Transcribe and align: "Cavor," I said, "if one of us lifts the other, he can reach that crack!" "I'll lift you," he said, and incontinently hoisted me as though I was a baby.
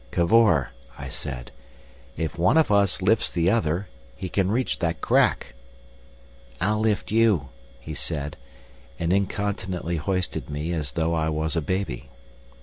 "Cavor," 0.11 0.69
I 0.97 1.09
said, 1.09 1.51
"if 2.17 2.35
one 2.35 2.57
of 2.57 2.71
us 2.71 3.03
lifts 3.03 3.29
the 3.31 3.51
other, 3.51 3.87
he 4.15 4.29
can 4.29 4.49
reach 4.49 4.79
that 4.79 4.99
crack!" 4.99 5.53
"I'll 6.59 6.79
lift 6.79 7.11
you," 7.11 7.49
he 7.79 7.93
said, 7.93 8.35
and 8.97 9.13
incontinently 9.13 9.97
hoisted 9.97 10.49
me 10.49 10.71
as 10.73 10.93
though 10.93 11.13
I 11.13 11.29
was 11.29 11.55
a 11.55 11.61
baby. 11.61 12.09